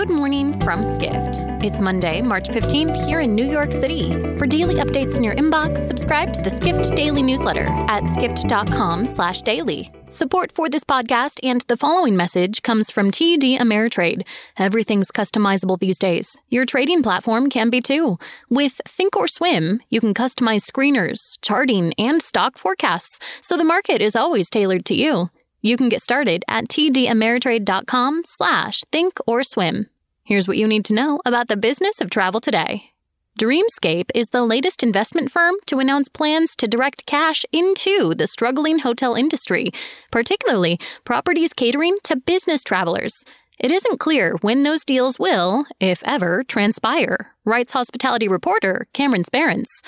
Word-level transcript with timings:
Good 0.00 0.08
morning 0.08 0.58
from 0.60 0.82
Skift. 0.94 1.36
It's 1.62 1.78
Monday, 1.78 2.22
March 2.22 2.48
15th, 2.48 3.04
here 3.04 3.20
in 3.20 3.34
New 3.34 3.44
York 3.44 3.70
City. 3.70 4.14
For 4.38 4.46
daily 4.46 4.76
updates 4.76 5.18
in 5.18 5.22
your 5.22 5.34
inbox, 5.34 5.86
subscribe 5.86 6.32
to 6.32 6.40
the 6.40 6.48
Skift 6.48 6.96
Daily 6.96 7.22
newsletter 7.22 7.66
at 7.86 8.08
skift.com/daily. 8.08 9.92
Support 10.08 10.52
for 10.52 10.70
this 10.70 10.84
podcast 10.84 11.38
and 11.42 11.60
the 11.68 11.76
following 11.76 12.16
message 12.16 12.62
comes 12.62 12.90
from 12.90 13.10
TD 13.10 13.58
Ameritrade. 13.58 14.22
Everything's 14.56 15.12
customizable 15.12 15.78
these 15.78 15.98
days. 15.98 16.40
Your 16.48 16.64
trading 16.64 17.02
platform 17.02 17.50
can 17.50 17.68
be 17.68 17.82
too. 17.82 18.18
With 18.48 18.80
Thinkorswim, 18.88 19.80
you 19.90 20.00
can 20.00 20.14
customize 20.14 20.64
screeners, 20.64 21.36
charting, 21.42 21.92
and 21.98 22.22
stock 22.22 22.56
forecasts, 22.56 23.18
so 23.42 23.54
the 23.54 23.64
market 23.64 24.00
is 24.00 24.16
always 24.16 24.48
tailored 24.48 24.86
to 24.86 24.94
you. 24.94 25.28
You 25.62 25.76
can 25.76 25.88
get 25.88 26.02
started 26.02 26.44
at 26.48 26.68
tdameritrade.com 26.68 28.22
slash 28.24 28.82
think 28.90 29.18
or 29.26 29.42
swim. 29.42 29.88
Here's 30.24 30.48
what 30.48 30.56
you 30.56 30.66
need 30.66 30.84
to 30.86 30.94
know 30.94 31.20
about 31.24 31.48
the 31.48 31.56
business 31.56 32.00
of 32.00 32.08
travel 32.08 32.40
today. 32.40 32.90
Dreamscape 33.38 34.10
is 34.14 34.28
the 34.28 34.44
latest 34.44 34.82
investment 34.82 35.30
firm 35.30 35.54
to 35.66 35.78
announce 35.78 36.08
plans 36.08 36.54
to 36.56 36.68
direct 36.68 37.06
cash 37.06 37.44
into 37.52 38.14
the 38.14 38.26
struggling 38.26 38.80
hotel 38.80 39.14
industry, 39.14 39.70
particularly 40.10 40.78
properties 41.04 41.52
catering 41.52 41.96
to 42.04 42.16
business 42.16 42.62
travelers. 42.62 43.24
It 43.58 43.70
isn't 43.70 44.00
clear 44.00 44.36
when 44.40 44.62
those 44.62 44.84
deals 44.84 45.18
will, 45.18 45.66
if 45.80 46.02
ever, 46.04 46.42
transpire, 46.44 47.34
writes 47.44 47.72
hospitality 47.72 48.28
reporter 48.28 48.86
Cameron 48.92 49.24
Sperance. 49.24 49.82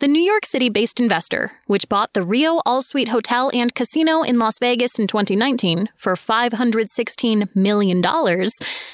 The 0.00 0.06
New 0.06 0.22
York 0.22 0.46
City 0.46 0.68
based 0.68 1.00
investor, 1.00 1.50
which 1.66 1.88
bought 1.88 2.12
the 2.12 2.22
Rio 2.22 2.60
All 2.64 2.82
Suite 2.82 3.08
Hotel 3.08 3.50
and 3.52 3.74
Casino 3.74 4.22
in 4.22 4.38
Las 4.38 4.60
Vegas 4.60 4.96
in 4.96 5.08
2019 5.08 5.88
for 5.96 6.14
$516 6.14 7.56
million, 7.56 8.00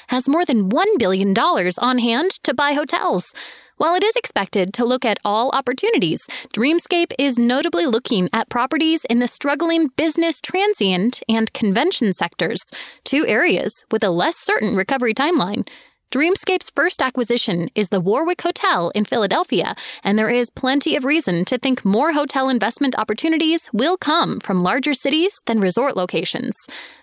has 0.07 0.27
more 0.27 0.45
than 0.45 0.71
$1 0.71 0.97
billion 0.97 1.37
on 1.37 1.99
hand 1.99 2.31
to 2.41 2.55
buy 2.55 2.73
hotels. 2.73 3.35
While 3.77 3.93
it 3.93 4.03
is 4.03 4.15
expected 4.15 4.73
to 4.73 4.85
look 4.85 5.05
at 5.05 5.19
all 5.23 5.51
opportunities, 5.51 6.25
Dreamscape 6.55 7.13
is 7.19 7.37
notably 7.37 7.85
looking 7.85 8.27
at 8.33 8.49
properties 8.49 9.05
in 9.05 9.19
the 9.19 9.27
struggling 9.27 9.89
business 9.89 10.41
transient 10.41 11.21
and 11.29 11.53
convention 11.53 12.15
sectors, 12.15 12.71
two 13.03 13.27
areas 13.27 13.85
with 13.91 14.03
a 14.03 14.09
less 14.09 14.37
certain 14.37 14.75
recovery 14.75 15.13
timeline. 15.13 15.67
Dreamscape's 16.11 16.69
first 16.69 17.01
acquisition 17.01 17.69
is 17.75 17.89
the 17.89 17.99
Warwick 17.99 18.41
Hotel 18.41 18.89
in 18.91 19.03
Philadelphia, 19.03 19.75
and 20.03 20.17
there 20.17 20.29
is 20.29 20.49
plenty 20.49 20.95
of 20.95 21.03
reason 21.03 21.43
to 21.45 21.57
think 21.57 21.83
more 21.83 22.13
hotel 22.13 22.47
investment 22.47 22.97
opportunities 22.97 23.69
will 23.73 23.97
come 23.97 24.39
from 24.39 24.63
larger 24.63 24.93
cities 24.93 25.41
than 25.45 25.59
resort 25.59 25.97
locations. 25.97 26.55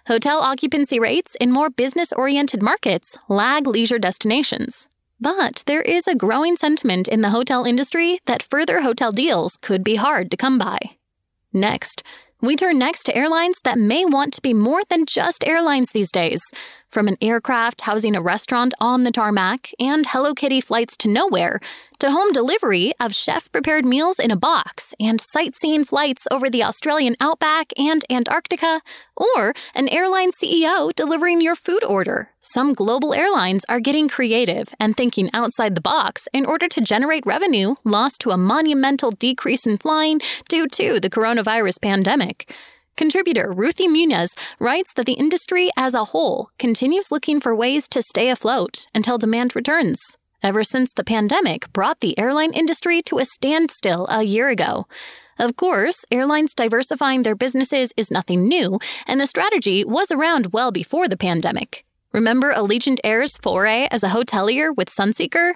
Hotel 0.06 0.38
occupancy 0.38 0.98
rates 0.98 1.36
in 1.40 1.52
more 1.52 1.68
business 1.68 2.12
oriented 2.14 2.62
markets 2.62 3.18
lag 3.28 3.66
leisure 3.66 3.98
destinations. 3.98 4.88
But 5.20 5.62
there 5.66 5.82
is 5.82 6.08
a 6.08 6.16
growing 6.16 6.56
sentiment 6.56 7.06
in 7.06 7.20
the 7.20 7.30
hotel 7.30 7.64
industry 7.64 8.18
that 8.26 8.42
further 8.42 8.80
hotel 8.80 9.12
deals 9.12 9.56
could 9.60 9.84
be 9.84 9.96
hard 9.96 10.30
to 10.30 10.36
come 10.36 10.58
by. 10.58 10.78
Next, 11.52 12.02
we 12.40 12.56
turn 12.56 12.78
next 12.78 13.04
to 13.04 13.16
airlines 13.16 13.60
that 13.62 13.78
may 13.78 14.04
want 14.04 14.32
to 14.34 14.42
be 14.42 14.52
more 14.52 14.82
than 14.88 15.06
just 15.06 15.46
airlines 15.46 15.92
these 15.92 16.10
days. 16.10 16.42
From 16.92 17.08
an 17.08 17.16
aircraft 17.22 17.80
housing 17.80 18.14
a 18.14 18.20
restaurant 18.20 18.74
on 18.78 19.04
the 19.04 19.10
tarmac 19.10 19.70
and 19.80 20.04
Hello 20.06 20.34
Kitty 20.34 20.60
flights 20.60 20.94
to 20.98 21.08
nowhere, 21.08 21.58
to 22.00 22.10
home 22.10 22.32
delivery 22.32 22.92
of 23.00 23.14
chef 23.14 23.50
prepared 23.50 23.86
meals 23.86 24.18
in 24.18 24.30
a 24.30 24.36
box 24.36 24.92
and 25.00 25.18
sightseeing 25.18 25.86
flights 25.86 26.28
over 26.30 26.50
the 26.50 26.62
Australian 26.62 27.16
outback 27.18 27.72
and 27.78 28.04
Antarctica, 28.10 28.82
or 29.16 29.54
an 29.74 29.88
airline 29.88 30.32
CEO 30.32 30.94
delivering 30.94 31.40
your 31.40 31.56
food 31.56 31.82
order. 31.82 32.28
Some 32.40 32.74
global 32.74 33.14
airlines 33.14 33.64
are 33.70 33.80
getting 33.80 34.06
creative 34.06 34.74
and 34.78 34.94
thinking 34.94 35.30
outside 35.32 35.74
the 35.74 35.80
box 35.80 36.28
in 36.34 36.44
order 36.44 36.68
to 36.68 36.82
generate 36.82 37.24
revenue 37.24 37.74
lost 37.84 38.20
to 38.20 38.32
a 38.32 38.36
monumental 38.36 39.12
decrease 39.12 39.66
in 39.66 39.78
flying 39.78 40.20
due 40.46 40.68
to 40.68 41.00
the 41.00 41.08
coronavirus 41.08 41.80
pandemic. 41.80 42.52
Contributor 42.96 43.52
Ruthie 43.54 43.88
Munoz 43.88 44.34
writes 44.60 44.92
that 44.94 45.06
the 45.06 45.14
industry 45.14 45.70
as 45.76 45.94
a 45.94 46.04
whole 46.04 46.50
continues 46.58 47.10
looking 47.10 47.40
for 47.40 47.56
ways 47.56 47.88
to 47.88 48.02
stay 48.02 48.28
afloat 48.28 48.86
until 48.94 49.18
demand 49.18 49.56
returns, 49.56 49.98
ever 50.42 50.62
since 50.62 50.92
the 50.92 51.04
pandemic 51.04 51.72
brought 51.72 52.00
the 52.00 52.18
airline 52.18 52.52
industry 52.52 53.00
to 53.02 53.18
a 53.18 53.24
standstill 53.24 54.06
a 54.10 54.22
year 54.22 54.48
ago. 54.48 54.86
Of 55.38 55.56
course, 55.56 56.04
airlines 56.12 56.54
diversifying 56.54 57.22
their 57.22 57.34
businesses 57.34 57.92
is 57.96 58.10
nothing 58.10 58.46
new, 58.46 58.78
and 59.06 59.18
the 59.18 59.26
strategy 59.26 59.84
was 59.84 60.12
around 60.12 60.52
well 60.52 60.70
before 60.70 61.08
the 61.08 61.16
pandemic. 61.16 61.84
Remember 62.12 62.52
Allegiant 62.52 63.00
Air's 63.02 63.38
foray 63.38 63.88
as 63.90 64.02
a 64.02 64.10
hotelier 64.10 64.76
with 64.76 64.90
Sunseeker? 64.90 65.54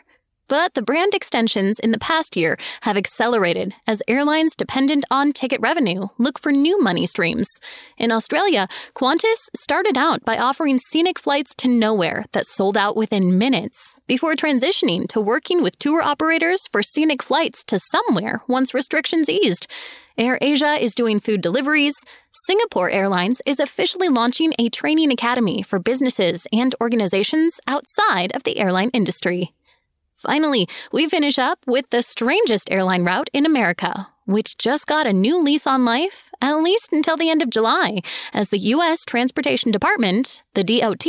But 0.48 0.74
the 0.74 0.82
brand 0.82 1.12
extensions 1.12 1.80
in 1.80 1.90
the 1.90 1.98
past 1.98 2.36
year 2.36 2.56
have 2.82 2.96
accelerated 2.96 3.74
as 3.86 4.02
airlines 4.06 4.54
dependent 4.54 5.04
on 5.10 5.32
ticket 5.32 5.60
revenue 5.60 6.06
look 6.18 6.38
for 6.38 6.52
new 6.52 6.80
money 6.80 7.04
streams. 7.04 7.48
In 7.98 8.12
Australia, 8.12 8.68
Qantas 8.94 9.48
started 9.56 9.96
out 9.98 10.24
by 10.24 10.38
offering 10.38 10.78
scenic 10.78 11.18
flights 11.18 11.52
to 11.56 11.68
nowhere 11.68 12.24
that 12.30 12.46
sold 12.46 12.76
out 12.76 12.96
within 12.96 13.36
minutes, 13.36 13.98
before 14.06 14.36
transitioning 14.36 15.08
to 15.08 15.20
working 15.20 15.62
with 15.64 15.80
tour 15.80 16.00
operators 16.00 16.68
for 16.70 16.80
scenic 16.80 17.24
flights 17.24 17.64
to 17.64 17.80
somewhere 17.80 18.42
once 18.46 18.72
restrictions 18.72 19.28
eased. 19.28 19.66
AirAsia 20.16 20.80
is 20.80 20.94
doing 20.94 21.18
food 21.18 21.40
deliveries. 21.40 21.94
Singapore 22.46 22.88
Airlines 22.88 23.42
is 23.44 23.58
officially 23.58 24.08
launching 24.08 24.54
a 24.58 24.68
training 24.68 25.10
academy 25.10 25.62
for 25.62 25.78
businesses 25.78 26.46
and 26.52 26.74
organizations 26.80 27.60
outside 27.66 28.30
of 28.34 28.44
the 28.44 28.58
airline 28.58 28.90
industry. 28.90 29.52
Finally, 30.26 30.68
we 30.90 31.08
finish 31.08 31.38
up 31.38 31.60
with 31.68 31.88
the 31.90 32.02
strangest 32.02 32.68
airline 32.72 33.04
route 33.04 33.30
in 33.32 33.46
America, 33.46 34.08
which 34.24 34.58
just 34.58 34.88
got 34.88 35.06
a 35.06 35.12
new 35.12 35.40
lease 35.40 35.68
on 35.68 35.84
life, 35.84 36.32
at 36.40 36.56
least 36.56 36.92
until 36.92 37.16
the 37.16 37.30
end 37.30 37.42
of 37.42 37.50
July, 37.50 38.00
as 38.34 38.48
the 38.48 38.58
U.S. 38.74 39.04
Transportation 39.04 39.70
Department, 39.70 40.42
the 40.54 40.64
DOT, 40.64 41.06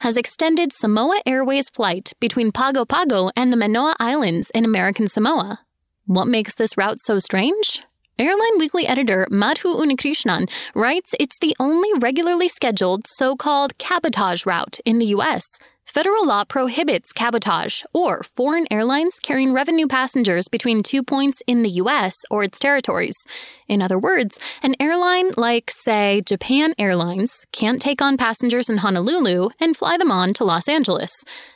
has 0.00 0.18
extended 0.18 0.74
Samoa 0.74 1.22
Airways 1.24 1.70
flight 1.70 2.12
between 2.20 2.52
Pago 2.52 2.84
Pago 2.84 3.30
and 3.34 3.50
the 3.50 3.56
Manu'a 3.56 3.94
Islands 3.98 4.50
in 4.50 4.66
American 4.66 5.08
Samoa. 5.08 5.60
What 6.04 6.26
makes 6.26 6.54
this 6.54 6.76
route 6.76 7.00
so 7.00 7.18
strange? 7.18 7.80
Airline 8.18 8.58
Weekly 8.58 8.86
editor 8.86 9.26
Madhu 9.30 9.76
Unnikrishnan 9.76 10.50
writes 10.74 11.14
it's 11.18 11.38
the 11.38 11.56
only 11.58 11.88
regularly 11.98 12.48
scheduled 12.48 13.06
so 13.06 13.34
called 13.34 13.78
cabotage 13.78 14.44
route 14.44 14.78
in 14.84 14.98
the 14.98 15.06
U.S. 15.06 15.58
Federal 15.88 16.26
law 16.26 16.44
prohibits 16.44 17.14
cabotage, 17.14 17.82
or 17.94 18.22
foreign 18.22 18.66
airlines 18.70 19.18
carrying 19.18 19.54
revenue 19.54 19.86
passengers 19.86 20.46
between 20.46 20.82
two 20.82 21.02
points 21.02 21.42
in 21.46 21.62
the 21.62 21.70
U.S. 21.80 22.14
or 22.30 22.44
its 22.44 22.58
territories. 22.58 23.16
In 23.68 23.80
other 23.80 23.98
words, 23.98 24.38
an 24.62 24.74
airline 24.78 25.30
like, 25.38 25.70
say, 25.70 26.20
Japan 26.26 26.74
Airlines 26.78 27.46
can't 27.52 27.80
take 27.80 28.02
on 28.02 28.18
passengers 28.18 28.68
in 28.68 28.76
Honolulu 28.76 29.48
and 29.58 29.74
fly 29.74 29.96
them 29.96 30.12
on 30.12 30.34
to 30.34 30.44
Los 30.44 30.68
Angeles. 30.68 31.10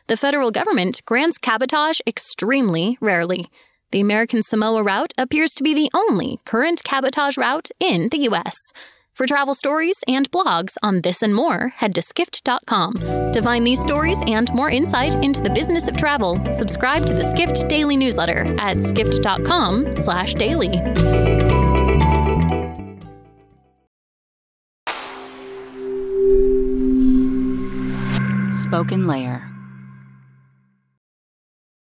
The 0.06 0.16
federal 0.16 0.50
government 0.50 1.02
grants 1.04 1.36
cabotage 1.36 2.00
extremely 2.06 2.96
rarely. 3.02 3.50
The 3.90 4.00
American 4.00 4.42
Samoa 4.42 4.82
route 4.82 5.12
appears 5.18 5.52
to 5.56 5.62
be 5.62 5.74
the 5.74 5.90
only 5.92 6.40
current 6.46 6.82
cabotage 6.84 7.36
route 7.36 7.68
in 7.78 8.08
the 8.08 8.20
U.S. 8.20 8.56
For 9.12 9.26
travel 9.26 9.54
stories 9.54 10.02
and 10.08 10.30
blogs 10.30 10.76
on 10.82 11.02
this 11.02 11.22
and 11.22 11.34
more, 11.34 11.68
head 11.76 11.94
to 11.96 12.02
skift.com. 12.02 12.94
To 13.32 13.42
find 13.42 13.66
these 13.66 13.82
stories 13.82 14.18
and 14.26 14.50
more 14.54 14.70
insight 14.70 15.14
into 15.22 15.42
the 15.42 15.50
business 15.50 15.86
of 15.86 15.98
travel, 15.98 16.42
subscribe 16.54 17.04
to 17.06 17.12
the 17.12 17.24
Skift 17.24 17.68
Daily 17.68 17.96
newsletter 17.96 18.46
at 18.58 18.82
skift.com/daily. 18.82 20.72
Spoken 28.50 29.06
Layer 29.06 29.51